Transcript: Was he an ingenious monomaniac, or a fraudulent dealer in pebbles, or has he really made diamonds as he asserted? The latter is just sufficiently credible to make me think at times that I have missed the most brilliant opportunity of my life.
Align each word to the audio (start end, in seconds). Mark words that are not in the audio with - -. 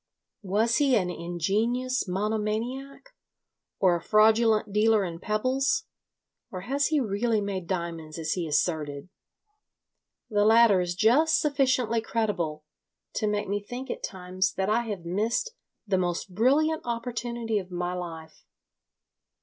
Was 0.41 0.77
he 0.77 0.95
an 0.95 1.11
ingenious 1.11 2.07
monomaniac, 2.07 3.11
or 3.77 3.95
a 3.95 4.01
fraudulent 4.01 4.73
dealer 4.73 5.05
in 5.05 5.19
pebbles, 5.19 5.83
or 6.49 6.61
has 6.61 6.87
he 6.87 6.99
really 6.99 7.39
made 7.39 7.67
diamonds 7.67 8.17
as 8.17 8.31
he 8.33 8.47
asserted? 8.47 9.09
The 10.27 10.43
latter 10.43 10.81
is 10.81 10.95
just 10.95 11.39
sufficiently 11.39 12.01
credible 12.01 12.63
to 13.13 13.27
make 13.27 13.47
me 13.47 13.61
think 13.61 13.91
at 13.91 14.01
times 14.03 14.53
that 14.55 14.69
I 14.71 14.85
have 14.87 15.05
missed 15.05 15.51
the 15.85 15.99
most 15.99 16.33
brilliant 16.33 16.81
opportunity 16.83 17.59
of 17.59 17.69
my 17.69 17.93
life. 17.93 18.43